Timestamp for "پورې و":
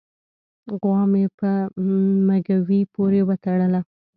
2.93-3.29